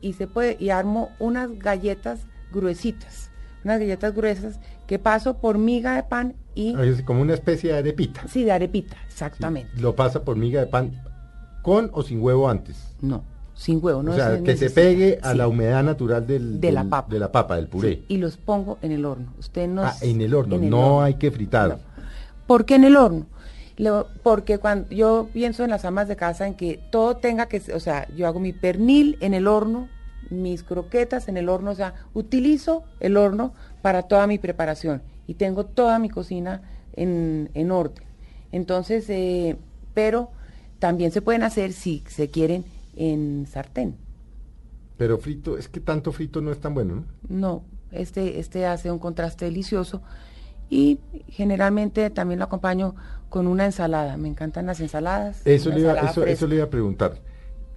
y 0.00 0.12
se 0.12 0.26
puede 0.26 0.56
y 0.60 0.70
armo 0.70 1.10
unas 1.18 1.58
galletas 1.58 2.20
gruesitas 2.52 3.30
unas 3.64 3.80
galletas 3.80 4.14
gruesas 4.14 4.60
que 4.86 4.98
paso 4.98 5.38
por 5.38 5.58
miga 5.58 5.96
de 5.96 6.04
pan 6.04 6.34
y 6.54 6.78
Es 6.78 7.02
como 7.02 7.22
una 7.22 7.34
especie 7.34 7.72
de 7.72 7.78
arepita. 7.78 8.28
sí 8.28 8.44
de 8.44 8.52
arepita 8.52 8.96
exactamente. 9.08 9.70
Lo 9.80 9.96
pasa 9.96 10.22
por 10.22 10.36
miga 10.36 10.60
de 10.60 10.66
pan 10.66 10.92
con 11.64 11.90
o 11.92 12.02
sin 12.04 12.20
huevo 12.22 12.48
antes. 12.48 12.76
no 13.00 13.24
sin 13.56 13.78
huevo 13.84 14.02
no 14.02 14.10
o 14.12 14.14
sea, 14.14 14.36
se 14.36 14.42
que 14.42 14.56
se 14.56 14.68
pegue 14.70 15.18
a 15.22 15.30
Sí, 15.32 15.38
la 15.38 15.46
humedad 15.48 15.82
natural 15.84 16.26
del, 16.26 16.60
De 16.60 16.70
la 16.72 16.82
papa. 16.84 17.12
de 17.12 17.18
la 17.20 17.30
papa, 17.32 17.54
del 17.56 17.66
puré. 17.68 17.88
sí, 17.94 18.04
y 18.08 18.16
los 18.18 18.36
pongo 18.36 18.78
en 18.82 18.90
el 18.92 19.04
horno 19.04 19.32
usted 19.38 19.66
no 19.68 19.82
ah, 19.84 19.94
en 20.00 20.20
el 20.20 20.34
horno, 20.34 20.56
en 20.56 20.64
el 20.64 20.70
no 20.70 20.78
horno. 20.96 21.02
hay 21.02 21.14
que 21.14 21.30
fritar. 21.30 21.68
No. 21.70 21.78
¿Por 22.46 22.64
qué 22.64 22.74
en 22.76 22.84
el 22.84 22.96
horno? 22.96 23.26
Lo- 23.76 24.06
porque 24.22 24.58
cuando 24.58 24.88
yo 24.90 25.28
pienso 25.32 25.64
en 25.64 25.70
las 25.70 25.84
amas 25.84 26.06
de 26.08 26.16
casa 26.16 26.46
en 26.46 26.54
que 26.54 26.80
todo 26.90 27.16
tenga 27.16 27.46
que, 27.46 27.62
o 27.74 27.80
sea, 27.80 28.06
yo 28.16 28.26
hago 28.26 28.38
mi 28.40 28.52
pernil 28.52 29.16
en 29.20 29.34
el 29.34 29.46
horno, 29.46 29.88
mis 30.30 30.62
croquetas 30.64 31.28
en 31.28 31.36
el 31.36 31.48
horno, 31.48 31.70
o 31.70 31.74
sea, 31.74 31.94
utilizo 32.12 32.82
el 33.00 33.16
horno 33.16 33.52
para 33.82 34.02
toda 34.02 34.26
mi 34.26 34.38
preparación 34.38 35.00
y 35.28 35.34
tengo 35.34 35.64
toda 35.64 35.98
mi 36.00 36.08
cocina 36.10 36.62
en, 36.94 37.50
en 37.54 37.70
orden. 37.70 38.04
Entonces, 38.52 39.06
eh, 39.10 39.56
pero 39.94 40.30
también 40.84 41.12
se 41.12 41.22
pueden 41.22 41.42
hacer 41.42 41.72
si 41.72 42.04
se 42.08 42.28
quieren 42.28 42.62
en 42.94 43.46
sartén. 43.46 43.96
Pero 44.98 45.16
frito, 45.16 45.56
es 45.56 45.66
que 45.66 45.80
tanto 45.80 46.12
frito 46.12 46.42
no 46.42 46.52
es 46.52 46.60
tan 46.60 46.74
bueno, 46.74 46.96
¿no? 46.96 47.04
No, 47.26 47.64
este, 47.90 48.38
este 48.38 48.66
hace 48.66 48.90
un 48.90 48.98
contraste 48.98 49.46
delicioso 49.46 50.02
y 50.68 51.00
generalmente 51.28 52.10
también 52.10 52.38
lo 52.38 52.44
acompaño 52.44 52.96
con 53.30 53.46
una 53.46 53.64
ensalada. 53.64 54.18
Me 54.18 54.28
encantan 54.28 54.66
las 54.66 54.78
ensaladas. 54.80 55.40
Eso 55.46 55.70
le, 55.70 55.80
iba, 55.80 55.92
ensalada 55.92 56.10
eso, 56.10 56.26
eso 56.26 56.46
le 56.46 56.56
iba 56.56 56.64
a 56.64 56.70
preguntar. 56.70 57.14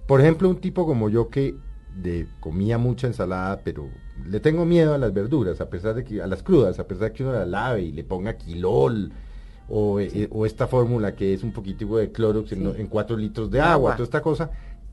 Por 0.06 0.20
ejemplo, 0.20 0.50
un 0.50 0.60
tipo 0.60 0.84
como 0.84 1.08
yo 1.08 1.30
que 1.30 1.54
de, 1.96 2.28
comía 2.40 2.76
mucha 2.76 3.06
ensalada, 3.06 3.62
pero 3.64 3.88
le 4.26 4.38
tengo 4.38 4.66
miedo 4.66 4.92
a 4.92 4.98
las 4.98 5.14
verduras, 5.14 5.62
a 5.62 5.70
pesar 5.70 5.94
de 5.94 6.04
que, 6.04 6.20
a 6.20 6.26
las 6.26 6.42
crudas, 6.42 6.78
a 6.78 6.86
pesar 6.86 7.04
de 7.04 7.12
que 7.14 7.22
uno 7.22 7.32
las 7.32 7.48
lave 7.48 7.84
y 7.84 7.90
le 7.90 8.04
ponga 8.04 8.36
quilol, 8.36 9.12
o, 9.68 10.00
eh, 10.00 10.28
o 10.30 10.46
esta 10.46 10.66
fórmula 10.66 11.14
que 11.14 11.34
es 11.34 11.42
un 11.42 11.52
poquitico 11.52 11.98
de 11.98 12.10
clorox 12.10 12.52
en, 12.52 12.72
Sí. 12.74 12.80
en 12.80 12.86
cuatro 12.86 13.16
litros 13.16 13.50
de 13.50 13.60
agua, 13.60 13.72
agua. 13.72 13.92
toda 13.92 14.04
esta 14.04 14.20
cosa. 14.22 14.50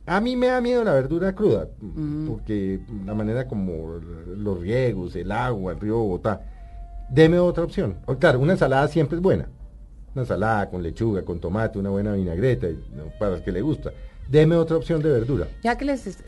A 0.08 0.22
mí 0.22 0.36
me 0.36 0.48
da 0.48 0.62
miedo 0.62 0.84
la 0.84 0.94
verdura 0.94 1.34
cruda, 1.34 1.68
Mm. 1.82 2.28
porque 2.28 2.80
la 3.06 3.14
manera 3.16 3.48
como 3.48 4.00
los 4.38 4.60
riegos, 4.60 5.16
el 5.16 5.32
agua, 5.32 5.74
el 5.74 5.80
río 5.80 5.98
Bogotá. 5.98 6.42
Deme 7.10 7.40
otra 7.40 7.64
opción. 7.64 7.98
O, 8.06 8.16
claro, 8.16 8.40
una 8.40 8.54
ensalada 8.54 8.88
siempre 8.88 9.18
es 9.18 9.22
buena. 9.24 9.48
Una 10.14 10.22
ensalada 10.24 10.70
con 10.70 10.82
lechuga, 10.84 11.24
con 11.24 11.40
tomate, 11.40 11.78
una 11.80 11.90
buena 11.90 12.14
vinagreta, 12.14 12.68
para 13.20 13.36
el 13.38 13.44
que 13.44 13.52
le 13.52 13.62
gusta. 13.62 13.92
Deme 14.30 14.56
otra 14.56 14.78
opción 14.78 15.02
de 15.02 15.12
verdura. 15.12 15.48
Ya 15.64 15.78
que 15.78 15.86
les, 15.86 16.24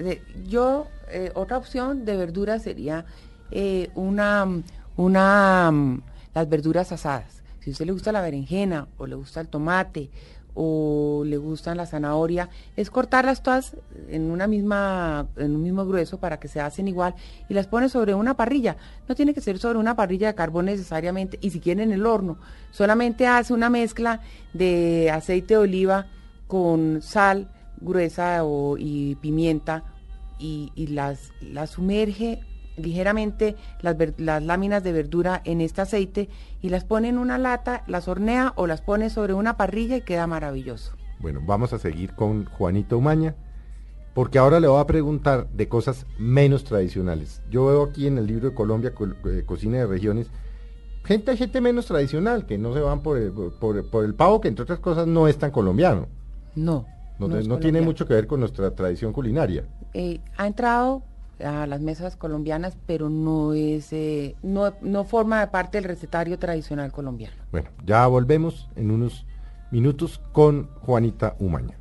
yo, 0.47 0.87
eh, 1.09 1.31
otra 1.35 1.57
opción 1.57 2.05
de 2.05 2.15
verdura 2.17 2.59
sería 2.59 3.05
eh, 3.51 3.89
una, 3.95 4.45
una, 4.97 5.71
mm, 5.71 6.01
las 6.35 6.49
verduras 6.49 6.91
asadas. 6.91 7.41
Si 7.67 7.71
a 7.71 7.73
usted 7.73 7.85
le 7.87 7.91
gusta 7.91 8.13
la 8.13 8.21
berenjena 8.21 8.87
o 8.97 9.07
le 9.07 9.15
gusta 9.15 9.41
el 9.41 9.49
tomate 9.49 10.09
o 10.53 11.23
le 11.25 11.35
gustan 11.35 11.75
la 11.75 11.85
zanahoria, 11.85 12.49
es 12.77 12.89
cortarlas 12.89 13.43
todas 13.43 13.75
en 14.07 14.31
una 14.31 14.47
misma, 14.47 15.27
en 15.35 15.53
un 15.53 15.61
mismo 15.63 15.85
grueso 15.85 16.17
para 16.17 16.39
que 16.39 16.47
se 16.47 16.61
hacen 16.61 16.87
igual 16.87 17.13
y 17.49 17.53
las 17.53 17.67
pone 17.67 17.89
sobre 17.89 18.13
una 18.15 18.37
parrilla. 18.37 18.77
No 19.09 19.15
tiene 19.15 19.33
que 19.33 19.41
ser 19.41 19.59
sobre 19.59 19.79
una 19.79 19.97
parrilla 19.97 20.27
de 20.27 20.35
carbón 20.35 20.67
necesariamente 20.67 21.37
y 21.41 21.49
si 21.49 21.59
quieren 21.59 21.91
en 21.91 21.91
el 21.91 22.05
horno. 22.05 22.37
Solamente 22.71 23.27
hace 23.27 23.53
una 23.53 23.69
mezcla 23.69 24.21
de 24.53 25.11
aceite 25.11 25.55
de 25.55 25.59
oliva 25.59 26.07
con 26.47 27.01
sal 27.01 27.49
gruesa 27.81 28.45
o- 28.45 28.77
y 28.77 29.15
pimienta 29.15 29.83
y, 30.39 30.71
y 30.73 30.87
las, 30.87 31.33
las 31.41 31.71
sumerge 31.71 32.39
ligeramente 32.77 33.55
las, 33.81 33.95
las 34.17 34.41
láminas 34.43 34.83
de 34.83 34.93
verdura 34.93 35.41
en 35.43 35.61
este 35.61 35.81
aceite 35.81 36.29
y 36.61 36.69
las 36.69 36.83
pone 36.83 37.09
en 37.09 37.17
una 37.17 37.37
lata, 37.37 37.83
las 37.87 38.07
hornea 38.07 38.53
o 38.55 38.67
las 38.67 38.81
pone 38.81 39.09
sobre 39.09 39.33
una 39.33 39.57
parrilla 39.57 39.97
y 39.97 40.01
queda 40.01 40.27
maravilloso. 40.27 40.95
Bueno, 41.19 41.41
vamos 41.45 41.73
a 41.73 41.79
seguir 41.79 42.13
con 42.13 42.45
Juanito 42.45 42.97
Umaña, 42.97 43.35
porque 44.13 44.39
ahora 44.39 44.59
le 44.59 44.67
voy 44.67 44.79
a 44.81 44.87
preguntar 44.87 45.47
de 45.49 45.67
cosas 45.67 46.05
menos 46.17 46.63
tradicionales. 46.63 47.41
Yo 47.49 47.65
veo 47.65 47.83
aquí 47.83 48.07
en 48.07 48.17
el 48.17 48.27
libro 48.27 48.49
de 48.49 48.55
Colombia, 48.55 48.93
Co- 48.93 49.07
eh, 49.25 49.43
Cocina 49.45 49.77
de 49.77 49.87
Regiones, 49.87 50.31
gente, 51.03 51.35
gente 51.37 51.61
menos 51.61 51.85
tradicional, 51.87 52.45
que 52.45 52.57
no 52.57 52.73
se 52.73 52.79
van 52.79 53.01
por 53.01 53.17
el, 53.17 53.31
por, 53.31 53.89
por 53.89 54.05
el 54.05 54.13
pavo, 54.13 54.41
que 54.41 54.47
entre 54.47 54.63
otras 54.63 54.79
cosas 54.79 55.07
no 55.07 55.27
es 55.27 55.37
tan 55.37 55.51
colombiano. 55.51 56.07
No. 56.55 56.85
No, 57.19 57.57
tiene 57.57 57.81
mucho 57.81 58.05
que 58.05 58.13
ver 58.13 58.27
con 58.27 58.39
nuestra 58.39 58.69
tradición 58.75 59.11
culinaria. 59.11 59.63
Eh, 59.95 60.19
ha 60.37 60.45
entrado 60.45 61.01
a 61.43 61.67
las 61.67 61.81
mesas 61.81 62.15
colombianas, 62.15 62.77
pero 62.85 63.09
no 63.09 63.53
es, 63.53 63.91
eh, 63.93 64.35
no, 64.43 64.73
no 64.81 65.03
forma 65.03 65.45
parte 65.51 65.77
del 65.77 65.85
recetario 65.85 66.39
tradicional 66.39 66.91
colombiano. 66.91 67.35
Bueno, 67.51 67.69
ya 67.85 68.05
volvemos 68.07 68.69
en 68.75 68.91
unos 68.91 69.25
minutos 69.71 70.21
con 70.31 70.69
Juanita 70.81 71.35
Umaña. 71.39 71.77